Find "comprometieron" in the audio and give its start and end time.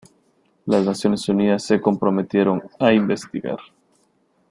1.79-2.63